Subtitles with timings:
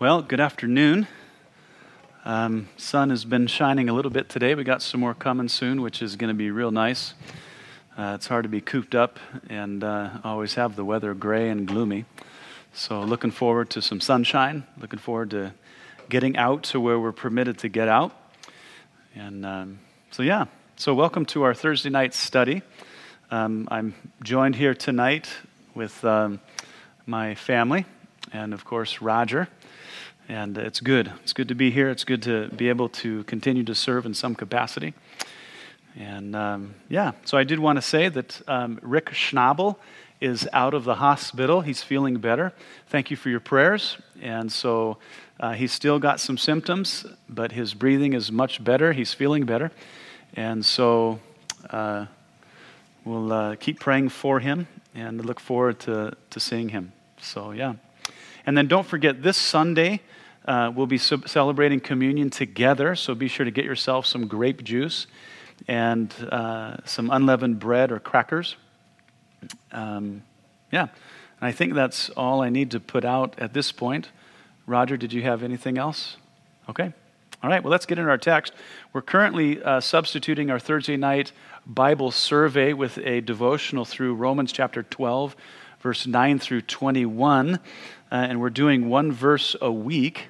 [0.00, 1.08] Well, good afternoon.
[2.24, 4.54] Um, sun has been shining a little bit today.
[4.54, 7.14] We got some more coming soon, which is going to be real nice.
[7.96, 11.66] Uh, it's hard to be cooped up and uh, always have the weather gray and
[11.66, 12.04] gloomy.
[12.72, 14.62] So, looking forward to some sunshine.
[14.80, 15.52] Looking forward to
[16.08, 18.14] getting out to where we're permitted to get out.
[19.16, 19.80] And um,
[20.12, 20.44] so, yeah.
[20.76, 22.62] So, welcome to our Thursday night study.
[23.32, 25.28] Um, I'm joined here tonight
[25.74, 26.38] with um,
[27.04, 27.84] my family
[28.32, 29.48] and, of course, Roger.
[30.28, 31.10] And it's good.
[31.22, 31.88] It's good to be here.
[31.88, 34.92] It's good to be able to continue to serve in some capacity.
[35.96, 39.76] And um, yeah, so I did want to say that um, Rick Schnabel
[40.20, 41.62] is out of the hospital.
[41.62, 42.52] He's feeling better.
[42.88, 43.96] Thank you for your prayers.
[44.20, 44.98] And so
[45.40, 48.92] uh, he's still got some symptoms, but his breathing is much better.
[48.92, 49.70] He's feeling better.
[50.34, 51.20] And so
[51.70, 52.04] uh,
[53.02, 56.92] we'll uh, keep praying for him and look forward to, to seeing him.
[57.18, 57.76] So, yeah.
[58.44, 60.00] And then don't forget this Sunday,
[60.48, 65.06] uh, we'll be celebrating communion together, so be sure to get yourself some grape juice
[65.68, 68.56] and uh, some unleavened bread or crackers.
[69.72, 70.22] Um,
[70.72, 70.90] yeah, and
[71.42, 74.08] I think that's all I need to put out at this point.
[74.66, 76.16] Roger, did you have anything else?
[76.66, 76.94] Okay.
[77.42, 78.54] All right, well, let's get into our text.
[78.94, 81.32] We're currently uh, substituting our Thursday night
[81.66, 85.36] Bible survey with a devotional through Romans chapter 12,
[85.80, 87.60] verse 9 through 21.
[88.10, 90.28] Uh, and we're doing one verse a week.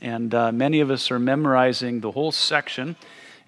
[0.00, 2.96] And uh, many of us are memorizing the whole section.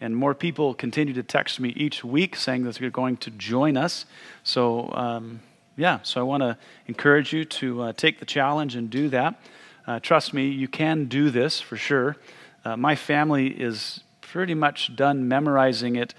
[0.00, 3.76] And more people continue to text me each week saying that they're going to join
[3.76, 4.04] us.
[4.42, 5.40] So, um,
[5.76, 9.40] yeah, so I want to encourage you to uh, take the challenge and do that.
[9.86, 12.16] Uh, trust me, you can do this for sure.
[12.64, 16.14] Uh, my family is pretty much done memorizing it,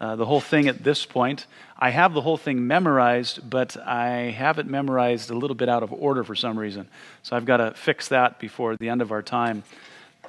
[0.00, 1.46] uh, the whole thing at this point.
[1.78, 5.82] I have the whole thing memorized, but I have it memorized a little bit out
[5.82, 6.88] of order for some reason.
[7.22, 9.62] So I've got to fix that before the end of our time.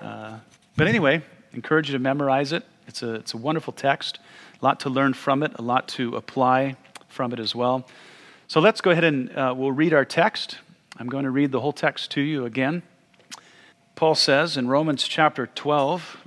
[0.02, 0.40] Uh,
[0.76, 1.22] but anyway,
[1.54, 2.64] encourage you to memorize it.
[2.88, 4.20] It's a, it's a wonderful text,
[4.62, 6.78] a lot to learn from it, a lot to apply
[7.10, 7.86] from it as well.
[8.48, 10.60] So let's go ahead and uh, we'll read our text.
[10.98, 12.84] I'm going to read the whole text to you again.
[13.96, 16.18] Paul says in Romans chapter 12,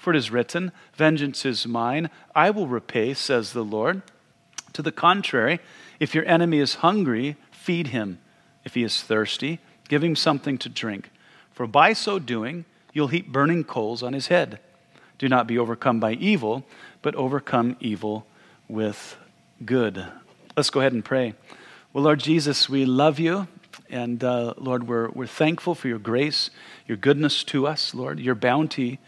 [0.00, 4.00] For it is written, Vengeance is mine, I will repay, says the Lord.
[4.72, 5.60] To the contrary,
[6.00, 8.18] if your enemy is hungry, feed him.
[8.64, 9.58] If he is thirsty,
[9.88, 11.10] give him something to drink.
[11.52, 14.58] For by so doing, you'll heap burning coals on his head.
[15.18, 16.64] Do not be overcome by evil,
[17.02, 18.26] but overcome evil
[18.68, 19.18] with
[19.66, 20.06] good.
[20.56, 21.34] Let's go ahead and pray.
[21.92, 23.48] Well, Lord Jesus, we love you.
[23.90, 26.48] And uh, Lord, we're, we're thankful for your grace,
[26.88, 28.98] your goodness to us, Lord, your bounty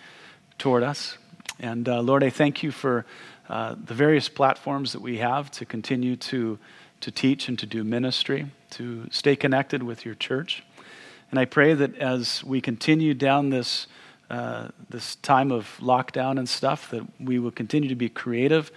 [0.63, 1.19] toward us.
[1.59, 3.05] And uh, Lord, I thank you for
[3.49, 6.57] uh, the various platforms that we have to continue to,
[7.01, 10.63] to teach and to do ministry, to stay connected with your church.
[11.33, 13.89] And I pray that as we continue down this,
[14.31, 18.71] uh, this time of lockdown and stuff, that we will continue to be creative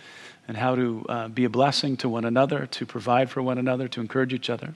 [0.47, 3.88] and how to uh, be a blessing to one another, to provide for one another,
[3.90, 4.73] to encourage each other.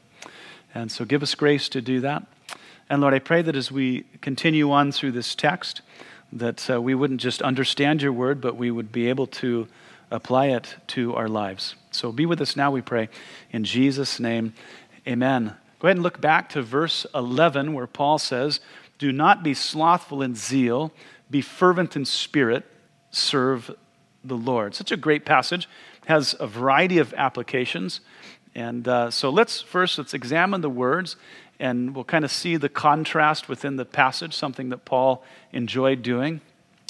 [0.76, 2.28] And so give us grace to do that.
[2.88, 5.82] And Lord, I pray that as we continue on through this text,
[6.32, 9.68] that uh, we wouldn't just understand your word, but we would be able to
[10.12, 11.76] apply it to our lives.
[11.92, 13.10] So be with us now, we pray.
[13.52, 14.54] In Jesus' name,
[15.08, 15.56] amen.
[15.80, 18.60] Go ahead and look back to verse 11, where Paul says,
[18.98, 20.92] Do not be slothful in zeal,
[21.30, 22.66] be fervent in spirit,
[23.12, 23.72] serve
[24.24, 24.76] the Lord.
[24.76, 25.70] Such a great passage,
[26.06, 28.02] has a variety of applications.
[28.60, 31.16] And uh, so let's first let's examine the words
[31.62, 35.24] and we'll kind of see the contrast within the passage, something that Paul
[35.54, 36.42] enjoyed doing.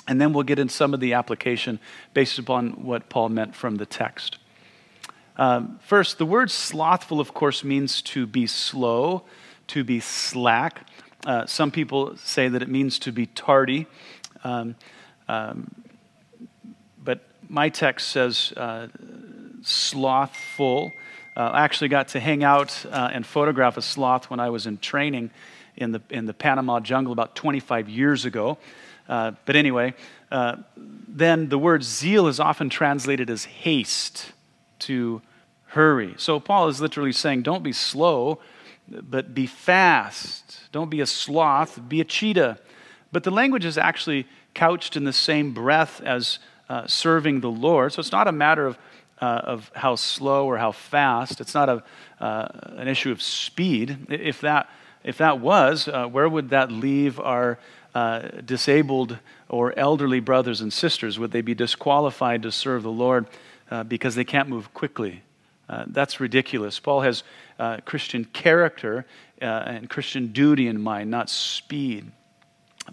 [0.08, 1.80] And then we'll get in some of the application
[2.16, 4.40] based upon what Paul meant from the text.
[5.38, 9.24] Um, first, the word slothful, of course, means to be slow,
[9.68, 10.88] to be slack.
[11.24, 13.86] Uh, some people say that it means to be tardy.
[14.44, 14.76] Um,
[15.28, 15.70] um,
[17.04, 18.88] but my text says uh,
[19.62, 20.94] slothful.
[21.40, 24.68] Uh, I actually got to hang out uh, and photograph a sloth when I was
[24.68, 25.32] in training
[25.78, 28.58] in the, in the Panama jungle about 25 years ago.
[29.08, 29.94] Uh, but anyway,
[30.34, 34.34] uh, then the word zeal is often translated as haste,
[34.80, 35.22] to
[35.68, 36.14] hurry.
[36.18, 38.40] So Paul is literally saying, don't be slow,
[38.90, 40.60] but be fast.
[40.74, 42.60] Don't be a sloth, be a cheetah.
[43.14, 47.94] But the language is actually couched in the same breath as uh, serving the Lord.
[47.94, 48.78] So it's not a matter of,
[49.22, 51.42] uh, of how slow or how fast.
[51.42, 51.84] It's not a,
[52.20, 54.08] uh, an issue of speed.
[54.10, 54.70] If that,
[55.04, 57.60] if that was, uh, where would that leave our
[57.94, 59.18] uh, disabled
[59.50, 61.20] or elderly brothers and sisters?
[61.20, 63.28] Would they be disqualified to serve the Lord
[63.70, 65.24] uh, because they can't move quickly?
[65.86, 66.80] that's ridiculous.
[66.80, 67.22] Paul has
[67.86, 69.06] Christian character
[69.38, 72.12] and Christian duty in mind, not speed.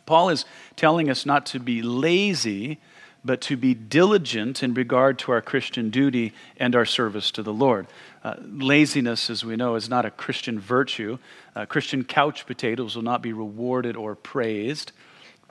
[0.05, 0.45] Paul is
[0.77, 2.79] telling us not to be lazy,
[3.27, 7.53] but to be diligent in regard to our Christian duty and our service to the
[7.53, 7.87] Lord.
[8.23, 11.19] Uh, laziness, as we know, is not a Christian virtue.
[11.55, 14.93] Uh, Christian couch potatoes will not be rewarded or praised.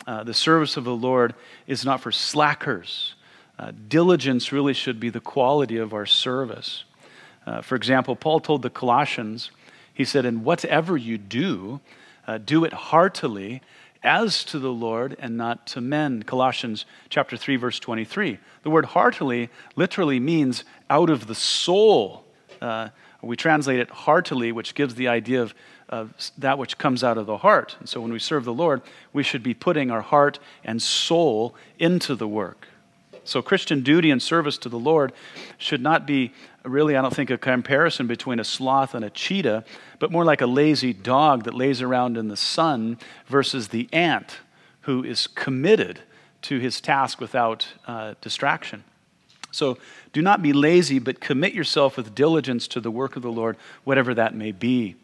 [0.07, 1.36] Uh, the service of the Lord
[1.68, 3.16] is not for slackers.
[3.57, 6.83] Uh, diligence really should be the quality of our service.
[7.45, 9.51] Uh, for example, Paul told the Colossians,
[9.94, 11.80] he said, "In whatever you do,
[12.28, 13.62] uh, do it heartily
[14.06, 16.24] as to the Lord and not to men.
[16.24, 18.40] Colossians chapter 3 verse 23.
[18.63, 22.24] The word heartily literally means out of the soul.
[22.62, 22.90] Uh,
[23.22, 25.56] we translate it heartily, which gives the idea of,
[25.90, 27.75] of that which comes out of the heart.
[27.80, 28.81] And so when we serve the Lord,
[29.13, 32.68] we should be putting our heart and soul into the work.
[33.25, 35.12] So Christian duty and service to the Lord
[35.57, 36.31] should not be
[36.63, 39.66] really, I don't think, a comparison between a sloth and a cheetah,
[40.00, 44.38] but more like a lazy dog that lays around in the sun versus the ant
[44.81, 46.01] who is committed
[46.44, 48.83] to his task without uh, distraction.
[49.51, 49.78] So
[50.13, 53.57] do not be lazy, but commit yourself with diligence to the work of the Lord,
[53.83, 54.95] whatever that may be.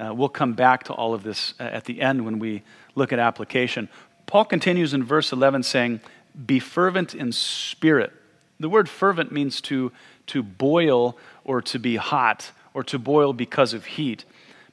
[0.00, 2.62] Uh, we'll come back to all of this uh, at the end when we
[2.94, 3.88] look at application.
[4.26, 6.00] Paul continues in verse 11 saying,
[6.46, 8.12] Be fervent in spirit.
[8.58, 9.92] The word fervent means to
[10.30, 14.24] to boil or to be hot or to boil because of heat.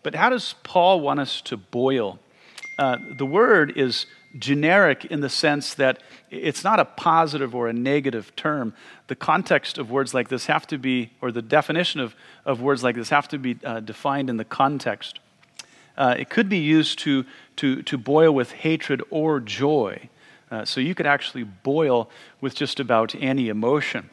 [0.04, 2.20] But how does Paul want us to boil?
[2.78, 4.06] Uh, the word is
[4.38, 8.74] generic in the sense that it's not a positive or a negative term.
[9.08, 12.16] The context of words like this have to be, or the definition of,
[12.46, 15.20] of words like this have to be uh, defined in the context.
[15.98, 17.26] Uh, it could be used to,
[17.56, 20.08] to, to boil with hatred or joy.
[20.50, 22.10] Uh, so you could actually boil
[22.42, 24.10] with just about any emotion.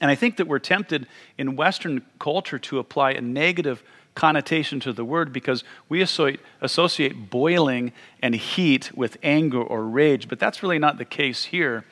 [0.00, 1.06] And I think that we're tempted
[1.38, 3.82] in Western culture to apply a negative
[4.14, 7.92] connotation to the word because we associate boiling
[8.22, 11.84] and heat with anger or rage, but that's really not the case here.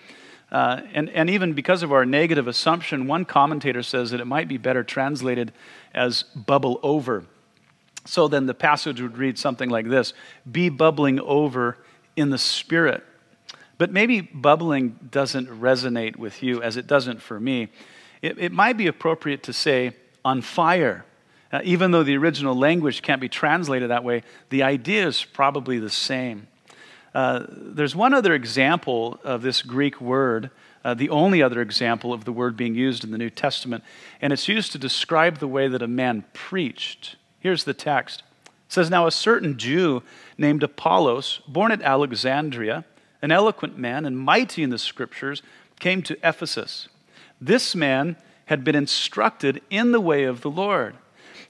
[0.51, 4.49] Uh, and, and even because of our negative assumption, one commentator says that it might
[4.49, 5.53] be better translated
[5.95, 7.25] as bubble over.
[8.05, 10.13] So then the passage would read something like this
[10.51, 11.79] Be bubbling over
[12.17, 13.03] in the Spirit.
[13.83, 17.69] But maybe bubbling doesn't resonate with you as it doesn't for me
[18.23, 19.95] it, it might be appropriate to say
[20.25, 21.05] on fire.
[21.65, 25.91] Even though the original language can't be translated that way, the idea is probably the
[25.91, 26.47] same.
[27.13, 30.51] Uh, there's one other example of this Greek word,
[30.85, 33.83] uh, the only other example of the word being used in the New Testament,
[34.21, 37.17] and it's used to describe the way that a man preached.
[37.41, 38.23] Here's the text.
[38.47, 40.05] It says, Now a certain Jew
[40.39, 42.87] named Apollos, born at Alexandria,
[43.23, 45.43] an eloquent man and mighty in the scriptures,
[45.81, 46.89] came to Ephesus.
[47.41, 50.97] This man had been instructed in the way of the Lord,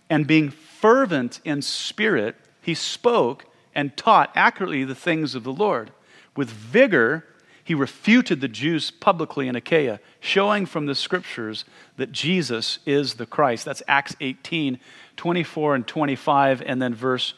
[0.09, 5.91] and being fervent in spirit, he spoke and taught accurately the things of the Lord.
[6.37, 7.27] With vigor,
[7.65, 11.65] he refuted the Jews publicly in Achaia, showing from the scriptures
[11.97, 13.65] that Jesus is the Christ.
[13.65, 14.79] That's Acts 18,
[15.17, 17.35] 24 and 25, and then verse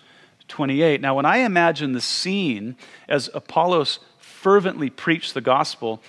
[0.48, 1.00] 28.
[1.00, 2.76] Now, when I imagine the scene
[3.08, 3.98] as Apollos
[4.44, 6.02] fervently preached the gospel,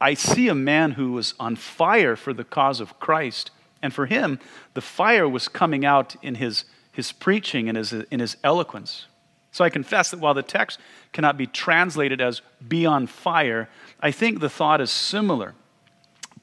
[0.00, 3.50] I see a man who was on fire for the cause of Christ.
[3.82, 4.38] And for him,
[4.72, 9.08] the fire was coming out in his, his preaching and his, in his eloquence.
[9.50, 10.78] So I confess that while the text
[11.12, 13.68] cannot be translated as be on fire,
[14.00, 15.52] I think the thought is similar.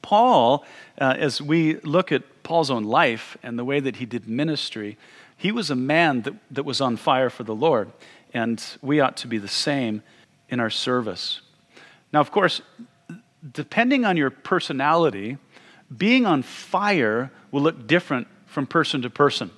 [0.02, 0.64] Paul,
[1.00, 4.96] uh, as we look at Paul's own life and the way that he did ministry,
[5.36, 7.90] he was a man that, that was on fire for the Lord,
[8.32, 10.04] and we ought to be the same
[10.50, 11.40] in our service.
[12.12, 12.60] Now, of course,
[13.52, 15.38] depending on your personality,
[15.96, 19.50] being on fire will look different from person to person.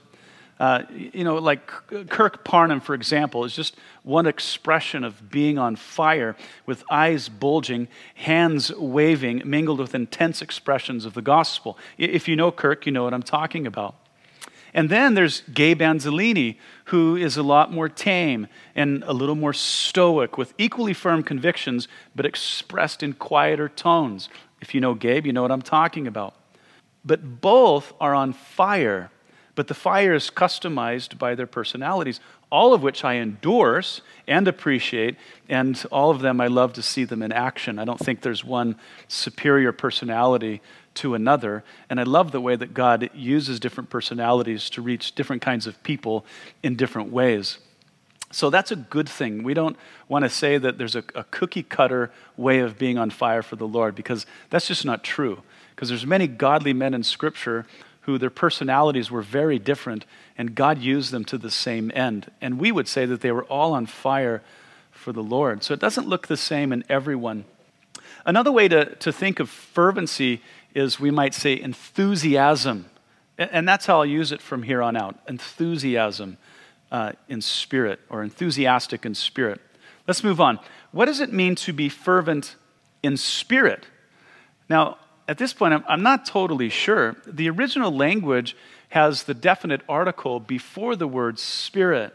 [0.61, 1.67] Uh, you know, like
[2.09, 7.89] Kirk Parnham, for example, is just one expression of being on fire with eyes bulging,
[8.15, 11.77] hands waving, mingled with intense expressions of the gospel.
[11.99, 13.97] If you know Kirk, you know what I'm talking about.
[14.75, 19.53] And then there's Gabe Anzalini, who is a lot more tame and a little more
[19.53, 24.29] stoic, with equally firm convictions, but expressed in quieter tones.
[24.61, 26.35] If you know Gabe, you know what I'm talking about.
[27.05, 29.11] But both are on fire
[29.55, 35.17] but the fire is customized by their personalities, all of which I endorse and appreciate,
[35.49, 37.79] and all of them I love to see them in action.
[37.79, 38.77] I don't think there's one
[39.09, 40.63] superior personality
[40.95, 45.43] to another, and I love the way that God uses different personalities to reach different
[45.43, 46.25] kinds of people
[46.63, 47.59] in different ways.
[48.31, 49.43] So that's a good thing.
[49.43, 49.77] We don't
[50.09, 53.57] want to say that there's a, a cookie cutter way of being on fire for
[53.57, 55.43] the Lord because that's just not true.
[55.75, 57.67] Because there's many godly men in Scripture
[58.03, 60.05] who their personalities were very different,
[60.37, 62.31] and God used them to the same end.
[62.41, 64.43] And we would say that they were all on fire
[64.91, 65.63] for the Lord.
[65.63, 67.45] So it doesn't look the same in everyone.
[68.25, 70.41] Another way to, to think of fervency
[70.75, 72.87] is we might say enthusiasm.
[73.39, 76.39] And that's how I'll use it from here on out enthusiasm
[76.91, 79.61] uh, in spirit or enthusiastic in spirit.
[80.07, 80.59] Let's move on.
[80.91, 82.57] What does it mean to be fervent
[83.03, 83.87] in spirit?
[84.69, 84.99] Now,
[85.29, 87.17] at this point, I'm, not totally sure.
[87.27, 88.57] The original language
[88.91, 92.13] has the definite article before the word spirit,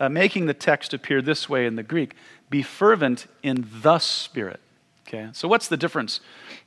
[0.00, 2.14] uh, making the text appear this way in the Greek
[2.50, 4.60] be fervent in the spirit.
[5.08, 6.20] Okay, so what's the difference?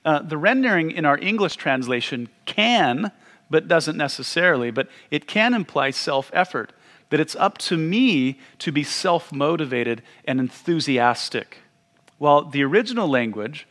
[0.03, 3.11] Uh, the rendering in our English translation can,
[3.51, 6.73] but doesn't necessarily, but it can imply self effort,
[7.11, 11.59] that it's up to me to be self motivated and enthusiastic.
[12.17, 13.67] While the original language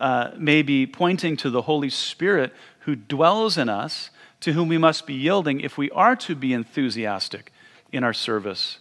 [0.00, 4.10] uh, may be pointing to the Holy Spirit who dwells in us,
[4.40, 7.52] to whom we must be yielding if we are to be enthusiastic
[7.92, 8.78] in our service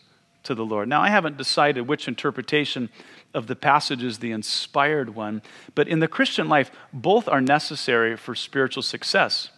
[0.47, 0.89] to the Lord.
[0.89, 2.89] Now, I haven't decided which interpretation
[3.33, 5.41] of the passage is the inspired one,
[5.75, 9.51] but in the Christian life, both are necessary for spiritual success.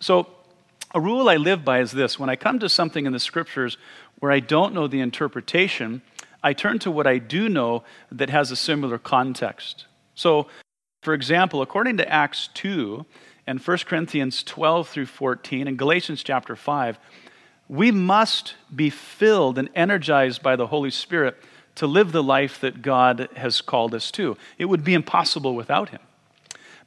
[0.00, 0.28] So,
[0.94, 3.76] a rule I live by is this when I come to something in the scriptures
[4.20, 6.00] where I don't know the interpretation,
[6.42, 9.86] I turn to what I do know that has a similar context.
[10.14, 10.46] So,
[11.02, 13.04] for example, according to Acts 2
[13.46, 16.98] and 1 Corinthians 12 through 14 and Galatians chapter 5,
[17.68, 21.36] we must be filled and energized by the Holy Spirit
[21.76, 24.36] to live the life that God has called us to.
[24.58, 26.00] It would be impossible without Him.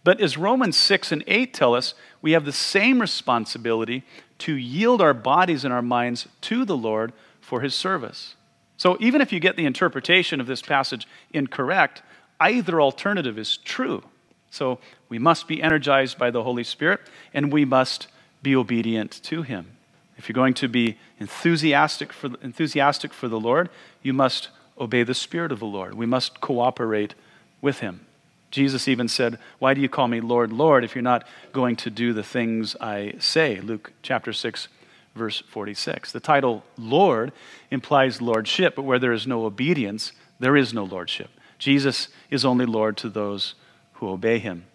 [0.03, 4.03] But as Romans 6 and 8 tell us, we have the same responsibility
[4.39, 8.35] to yield our bodies and our minds to the Lord for His service.
[8.77, 12.01] So even if you get the interpretation of this passage incorrect,
[12.39, 14.03] either alternative is true.
[14.49, 17.01] So we must be energized by the Holy Spirit
[17.33, 18.07] and we must
[18.41, 19.75] be obedient to Him.
[20.19, 23.69] If you're going to be enthusiastic for, enthusiastic for the Lord,
[24.03, 25.95] you must obey the Spirit of the Lord.
[25.95, 27.15] We must cooperate
[27.61, 28.05] with Him.
[28.51, 31.89] Jesus even said, Why do you call me Lord, Lord, if you're not going to
[31.89, 33.61] do the things I say?
[33.61, 34.67] Luke chapter 6,
[35.15, 36.11] verse 46.
[36.11, 37.31] The title Lord
[37.71, 41.29] implies lordship, but where there is no obedience, there is no lordship.
[41.59, 43.55] Jesus is only Lord to those
[43.93, 44.65] who obey him.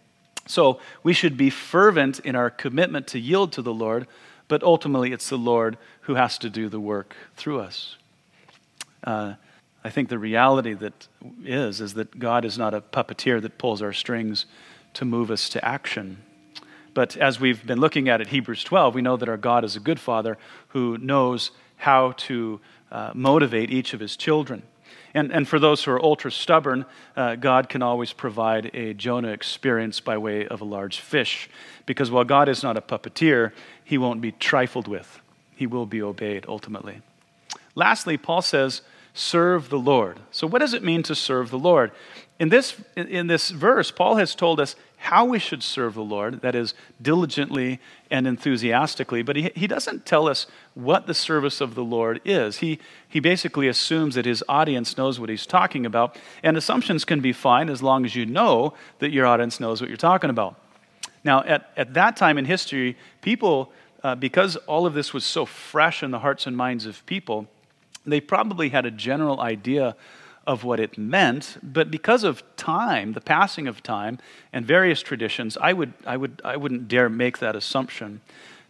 [0.46, 4.06] So we should be fervent in our commitment to yield to the Lord,
[4.48, 7.96] but ultimately it's the Lord who has to do the work through us.
[9.02, 9.34] Uh,
[9.82, 11.08] I think the reality that
[11.44, 14.46] is is that God is not a puppeteer that pulls our strings
[14.94, 16.22] to move us to action.
[16.94, 19.76] But as we've been looking at it, Hebrews 12, we know that our God is
[19.76, 22.60] a good father who knows how to
[22.90, 24.62] uh, motivate each of his children.
[25.14, 29.28] And, and for those who are ultra stubborn, uh, God can always provide a Jonah
[29.28, 31.48] experience by way of a large fish.
[31.86, 33.52] Because while God is not a puppeteer,
[33.84, 35.20] he won't be trifled with,
[35.54, 37.00] he will be obeyed ultimately.
[37.76, 38.82] Lastly, Paul says,
[39.14, 40.18] serve the Lord.
[40.32, 41.92] So, what does it mean to serve the Lord?
[42.40, 46.40] In this, in this verse, Paul has told us how we should serve the Lord,
[46.40, 47.78] that is, diligently
[48.10, 52.58] and enthusiastically, but he, he doesn't tell us what the service of the Lord is.
[52.58, 57.20] He, he basically assumes that his audience knows what he's talking about, and assumptions can
[57.20, 60.58] be fine as long as you know that your audience knows what you're talking about.
[61.22, 63.70] Now, at, at that time in history, people,
[64.02, 67.46] uh, because all of this was so fresh in the hearts and minds of people,
[68.04, 69.96] they probably had a general idea
[70.46, 74.18] of what it meant, but because of time, the passing of time,
[74.52, 78.20] and various traditions, I, would, I, would, I wouldn't dare make that assumption.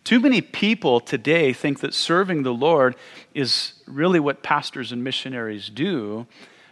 [0.05, 2.95] Too many people today think that serving the Lord
[3.33, 6.27] is really what pastors and missionaries do.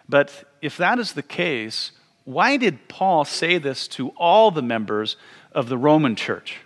[0.09, 1.93] But if that is the case,
[2.25, 5.17] why did Paul say this to all the members
[5.53, 6.59] of the Roman church?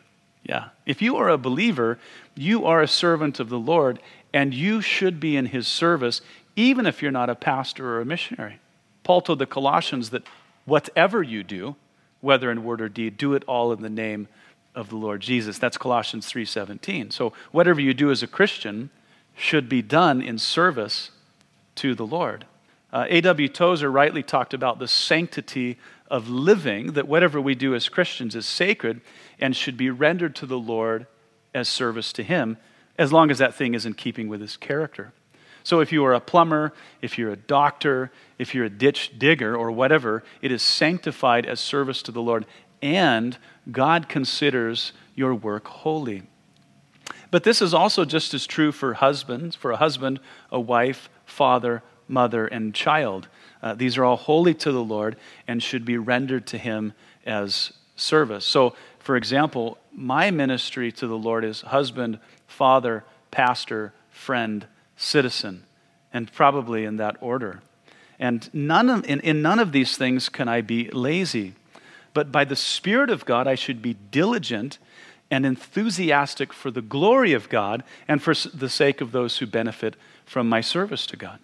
[0.42, 0.68] Yeah.
[0.84, 1.98] If you are a believer,
[2.34, 4.00] you are a servant of the Lord,
[4.32, 6.20] and you should be in his service,
[6.56, 8.58] even if you're not a pastor or a missionary.
[9.04, 10.24] Paul told the Colossians that
[10.64, 11.76] whatever you do,
[12.20, 14.26] whether in word or deed, do it all in the name
[14.74, 15.58] of the Lord Jesus.
[15.58, 17.10] That's Colossians 3:17.
[17.10, 18.90] So whatever you do as a Christian
[19.36, 21.10] should be done in service
[21.76, 22.46] to the Lord.
[22.92, 23.48] Uh, A.W.
[23.48, 25.78] Tozer rightly talked about the sanctity
[26.10, 29.00] of living, that whatever we do as Christians is sacred
[29.38, 31.06] and should be rendered to the Lord
[31.52, 32.56] as service to Him,
[32.98, 35.12] as long as that thing is in keeping with His character.
[35.66, 39.56] So if you are a plumber, if you're a doctor, if you're a ditch digger,
[39.56, 42.46] or whatever, it is sanctified as service to the Lord,
[42.80, 43.36] and
[43.72, 46.22] God considers your work holy.
[47.32, 50.20] But this is also just as true for husbands, for a husband,
[50.52, 53.26] a wife, father, mother, and child.
[53.60, 55.16] Uh, these are all holy to the Lord
[55.48, 56.92] and should be rendered to Him
[57.26, 58.46] as service.
[58.46, 64.64] So, for example, my ministry to the Lord is husband, father, pastor, friend,
[64.96, 65.64] citizen,
[66.12, 67.62] and probably in that order.
[68.18, 71.54] And none of, in, in none of these things can I be lazy.
[72.14, 74.78] But by the Spirit of God, I should be diligent
[75.30, 79.96] and enthusiastic for the glory of God and for the sake of those who benefit
[80.24, 81.38] from my service to God.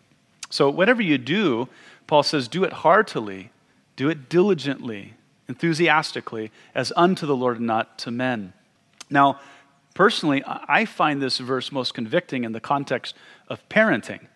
[0.51, 1.69] So, whatever you do,
[2.07, 3.51] Paul says, do it heartily,
[3.97, 5.15] do it diligently,
[5.49, 8.53] enthusiastically, as unto the Lord and not to men.
[9.11, 9.41] Now,
[9.95, 13.15] personally, I find this verse most convicting in the context
[13.49, 14.27] of parenting.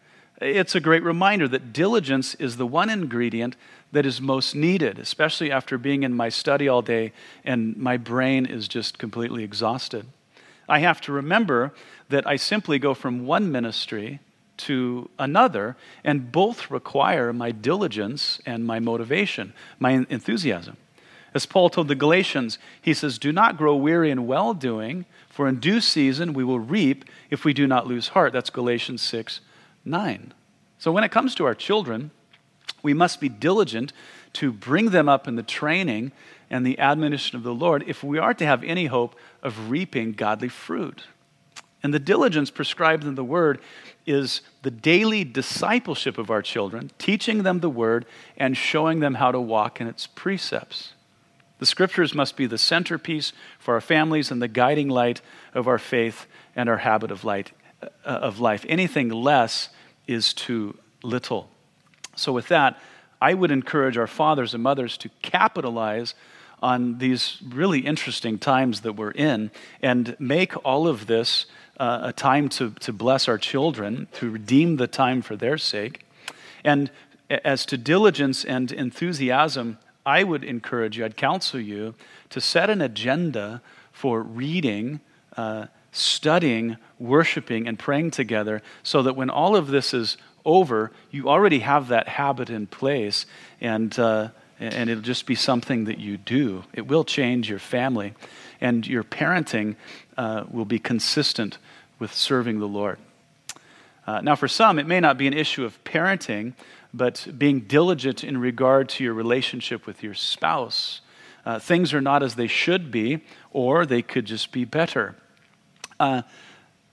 [0.40, 3.56] It's a great reminder that diligence is the one ingredient
[3.92, 7.12] that is most needed, especially after being in my study all day
[7.44, 10.06] and my brain is just completely exhausted.
[10.68, 11.72] I have to remember
[12.08, 14.20] that I simply go from one ministry
[14.56, 20.76] to another, and both require my diligence and my motivation, my enthusiasm.
[21.34, 25.04] As Paul told the Galatians, he says, Do not grow weary in well doing,
[25.36, 28.32] for in due season we will reap if we do not lose heart.
[28.32, 29.42] That's Galatians 6
[29.84, 30.32] 9.
[30.78, 32.10] So when it comes to our children,
[32.82, 33.92] we must be diligent
[34.32, 36.12] to bring them up in the training
[36.48, 40.12] and the admonition of the Lord if we are to have any hope of reaping
[40.12, 41.04] godly fruit.
[41.82, 43.60] And the diligence prescribed in the Word
[44.06, 48.06] is the daily discipleship of our children, teaching them the Word
[48.38, 50.94] and showing them how to walk in its precepts.
[51.58, 55.22] The Scriptures must be the centerpiece for our families and the guiding light
[55.54, 58.64] of our faith and our habit of, light, uh, of life.
[58.68, 59.70] Anything less
[60.06, 61.48] is too little.
[62.14, 62.78] So, with that,
[63.20, 66.14] I would encourage our fathers and mothers to capitalize
[66.62, 69.50] on these really interesting times that we're in
[69.82, 71.46] and make all of this
[71.78, 76.06] uh, a time to, to bless our children, to redeem the time for their sake.
[76.64, 76.90] And
[77.28, 81.94] as to diligence and enthusiasm, I would encourage you, I'd counsel you
[82.30, 83.60] to set an agenda
[83.92, 85.00] for reading,
[85.36, 91.28] uh, studying, worshiping, and praying together so that when all of this is over, you
[91.28, 93.26] already have that habit in place
[93.60, 94.28] and, uh,
[94.60, 96.62] and it'll just be something that you do.
[96.72, 98.14] It will change your family
[98.60, 99.74] and your parenting
[100.16, 101.58] uh, will be consistent
[101.98, 102.98] with serving the Lord.
[104.06, 106.52] Uh, now, for some, it may not be an issue of parenting,
[106.92, 111.00] but being diligent in regard to your relationship with your spouse.
[111.44, 113.22] Uh, things are not as they should be,
[113.52, 115.14] or they could just be better.
[116.00, 116.22] Uh,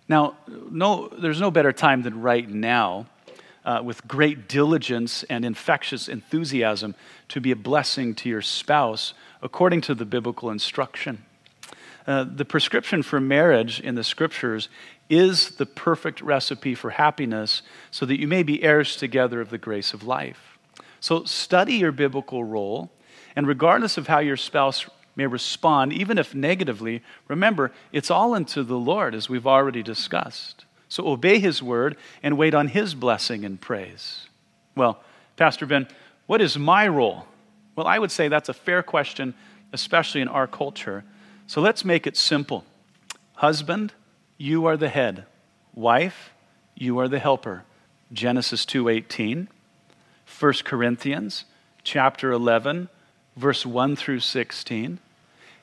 [0.08, 0.38] now,
[0.70, 3.08] no, there's no better time than right now,
[3.66, 6.94] uh, with great diligence and infectious enthusiasm,
[7.30, 11.24] to be a blessing to your spouse according to the biblical instruction.
[12.06, 14.68] Uh, the prescription for marriage in the scriptures
[15.10, 17.62] is the perfect recipe for happiness
[17.92, 20.58] so that you may be heirs together of the grace of life.
[21.00, 22.92] So study your biblical role,
[23.36, 24.86] and regardless of how your spouse
[25.16, 30.66] may respond, even if negatively, remember, it's all unto the Lord, as we've already discussed.
[30.90, 34.28] So obey his word and wait on his blessing and praise.
[34.76, 35.04] Well,
[35.36, 35.88] Pastor Ben,
[36.26, 37.28] what is my role?
[37.76, 39.34] Well, I would say that's a fair question,
[39.72, 41.04] especially in our culture.
[41.48, 42.66] So let's make it simple.
[43.36, 43.94] Husband,
[44.38, 45.26] you are the head.
[45.74, 46.34] Wife,
[46.76, 47.64] you are the helper.
[48.12, 49.48] Genesis 2:18.
[50.26, 51.46] 1 Corinthians
[51.84, 52.90] chapter 11
[53.36, 55.00] verse 1 through 16.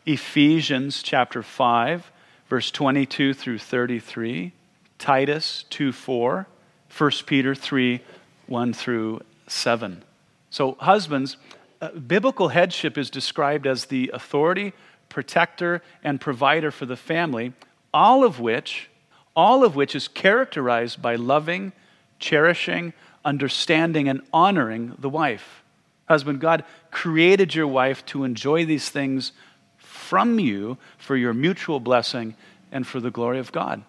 [0.07, 2.11] Ephesians chapter 5
[2.49, 4.53] verse 22 through 33.
[4.99, 6.47] Titus 2:4.
[6.89, 8.01] 1 Peter 3
[8.47, 10.03] 1 through 7.
[10.51, 11.37] So husbands,
[11.81, 14.73] uh, biblical headship is described as the authority,
[15.11, 17.53] protector, and provider for the family
[17.93, 18.89] all of which,
[19.35, 21.73] all of which is characterized by loving,
[22.19, 22.93] cherishing,
[23.25, 25.63] understanding, and honoring the wife.
[26.09, 29.33] Husband, God created your wife to enjoy these things
[29.77, 32.35] from you for your mutual blessing
[32.73, 33.83] and for the glory of God.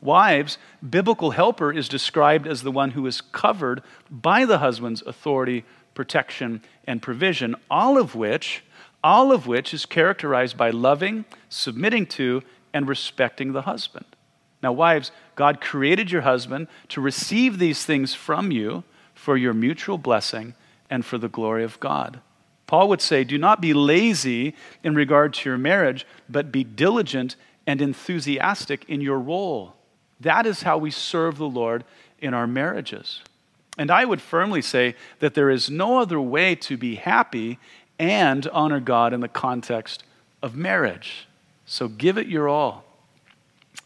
[0.00, 0.58] Wives,
[0.88, 6.62] biblical helper is described as the one who is covered by the husband's authority, protection,
[6.86, 8.62] and provision, all of which,
[9.02, 14.04] all of which is characterized by loving, submitting to, and respecting the husband.
[14.62, 18.84] Now, wives, God created your husband to receive these things from you
[19.14, 20.54] for your mutual blessing
[20.88, 22.20] and for the glory of God.
[22.66, 27.36] Paul would say, Do not be lazy in regard to your marriage, but be diligent
[27.66, 29.74] and enthusiastic in your role.
[30.20, 31.84] That is how we serve the Lord
[32.20, 33.22] in our marriages.
[33.78, 37.58] And I would firmly say that there is no other way to be happy
[38.00, 40.04] and honor God in the context
[40.42, 41.28] of marriage.
[41.66, 42.82] So give it your all.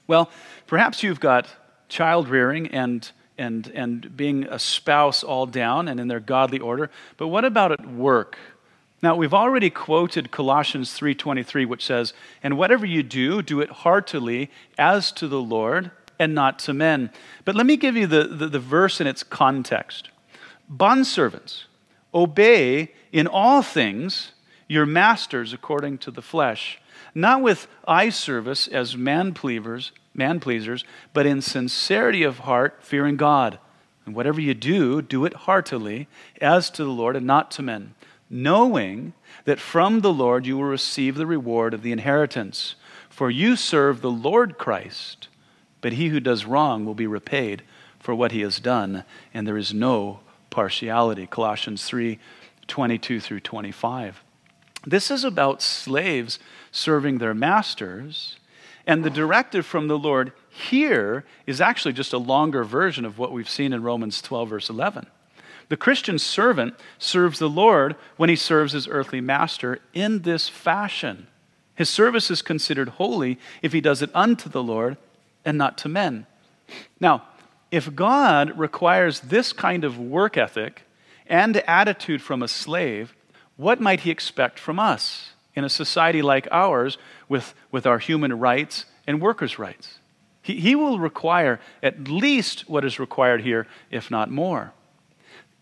[0.07, 0.31] Well,
[0.69, 1.49] perhaps you've got
[1.89, 6.91] child rearing and, and, and being a spouse all down and in their godly order,
[7.17, 8.39] but what about at work?
[9.03, 14.51] Now, we've already quoted Colossians 3:23 which says, "And whatever you do, do it heartily
[14.79, 17.11] as to the Lord and not to men."
[17.45, 20.09] But let me give you the, the, the verse in its context.
[20.73, 21.65] Bondservants,
[22.15, 24.33] obey in all things
[24.69, 26.81] your masters according to the flesh,
[27.15, 29.93] not with eye service as man pleasers,
[31.13, 33.59] but in sincerity of heart, fearing God.
[34.05, 36.09] And whatever you do, do it heartily
[36.41, 37.95] as to the Lord and not to men
[38.31, 39.13] knowing
[39.45, 42.75] that from the Lord you will receive the reward of the inheritance.
[43.09, 45.29] For you serve the Lord Christ,
[45.81, 47.63] but he who does wrong will be repaid
[47.99, 51.27] for what he has done, and there is no partiality.
[51.27, 52.19] Colossians 3
[52.67, 54.23] 22 through 25.
[54.87, 56.39] This is about slaves
[56.71, 58.37] serving their masters,
[58.87, 63.33] and the directive from the Lord here is actually just a longer version of what
[63.33, 65.07] we've seen in Romans 12, verse 11.
[65.69, 71.27] The Christian servant serves the Lord when he serves his earthly master in this fashion.
[71.75, 74.97] His service is considered holy if he does it unto the Lord
[75.45, 76.27] and not to men.
[77.01, 77.25] Now,
[77.71, 80.83] if God requires this kind of work ethic
[81.27, 83.15] and attitude from a slave,
[83.57, 88.39] what might he expect from us in a society like ours with, with our human
[88.39, 89.99] rights and workers' rights?
[90.43, 94.73] He, he will require at least what is required here, if not more.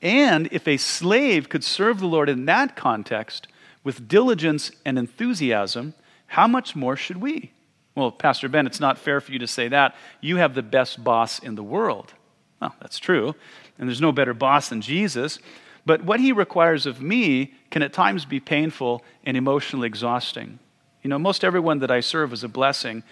[0.01, 3.47] And if a slave could serve the Lord in that context
[3.85, 5.95] with diligence and enthusiasm,
[6.27, 7.53] how much more should we?
[7.95, 9.95] Well, Pastor Ben, it's not fair for you to say that.
[10.21, 12.15] You have the best boss in the world.
[12.63, 13.35] Well, that's true.
[13.77, 15.41] And there's no better boss than Jesus.
[15.85, 20.61] But what he requires of me can at times be painful and emotionally exhausting.
[21.03, 23.03] You know, most everyone that I serve is a blessing,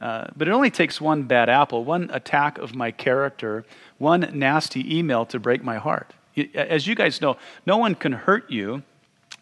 [0.00, 3.64] uh, but it only takes one bad apple, one attack of my character,
[3.98, 6.14] one nasty email to break my heart.
[6.54, 8.84] As you guys know, no one can hurt you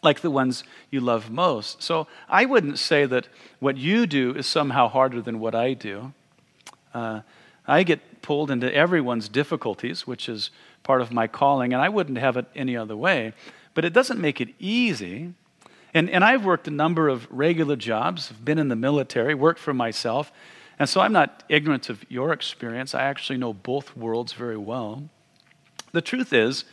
[0.01, 1.83] like the ones you love most.
[1.83, 3.27] So I wouldn't say that
[3.59, 6.11] what you do is somehow harder than what I do.
[6.91, 7.21] Uh,
[7.67, 10.49] I get pulled into everyone's difficulties, which is
[10.81, 13.33] part of my calling, and I wouldn't have it any other way.
[13.75, 15.35] But it doesn't make it easy.
[15.93, 19.75] And, and I've worked a number of regular jobs, been in the military, worked for
[19.75, 20.31] myself,
[20.79, 22.95] and so I'm not ignorant of your experience.
[22.95, 25.03] I actually know both worlds very well.
[25.91, 26.65] The truth is,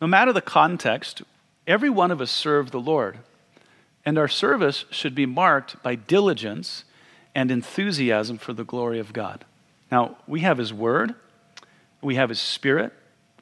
[0.00, 1.22] no matter the context,
[1.66, 3.18] every one of us serve the Lord.
[4.04, 6.84] And our service should be marked by diligence
[7.34, 9.44] and enthusiasm for the glory of God.
[9.90, 11.14] Now, we have His Word,
[12.02, 12.92] we have His Spirit,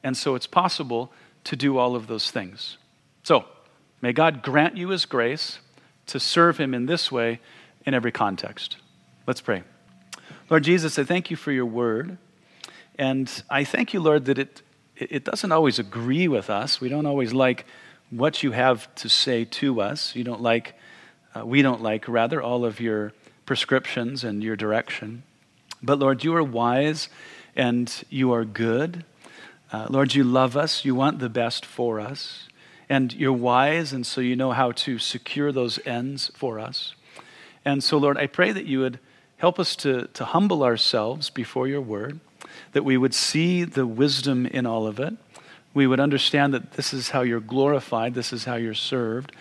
[0.03, 1.11] and so it's possible
[1.43, 2.77] to do all of those things.
[3.23, 3.45] So,
[4.01, 5.59] may God grant you His grace
[6.07, 7.39] to serve Him in this way
[7.85, 8.77] in every context.
[9.25, 9.63] Let's pray.
[10.49, 12.17] Lord Jesus, I thank you for your Word.
[12.97, 14.61] And I thank you, Lord, that it
[14.99, 16.81] it doesn't always agree with us.
[16.81, 17.65] We don't always like
[18.09, 20.15] what you have to say to us.
[20.15, 20.73] You don't like,
[21.35, 23.13] uh, we don't like, rather, all of your
[23.45, 25.23] prescriptions and your direction.
[25.81, 27.09] But Lord, you are wise
[27.55, 29.03] and you are good.
[29.71, 30.85] Uh, Lord, you love us.
[30.85, 32.47] You want the best for us.
[32.89, 36.95] And you're wise, and so you know how to secure those ends for us.
[37.65, 38.99] And so, Lord, I pray that you would
[39.37, 42.21] help us to, to humble ourselves before your word
[42.73, 45.13] that we would see the wisdom in all of it.
[45.73, 49.31] We would understand that this is how you're glorified, this is how you're served.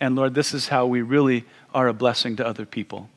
[0.00, 3.08] And Lord, this is how we really are a blessing to other people.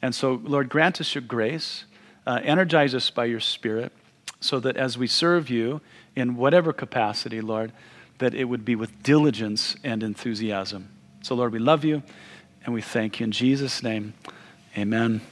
[0.00, 1.84] And so, Lord, grant us your grace,
[2.26, 3.92] uh, energize us by your Spirit,
[4.40, 5.80] so that as we serve you
[6.14, 7.72] in whatever capacity, Lord,
[8.18, 10.88] that it would be with diligence and enthusiasm.
[11.22, 12.02] So, Lord, we love you
[12.64, 13.24] and we thank you.
[13.24, 14.14] In Jesus' name,
[14.76, 15.20] amen.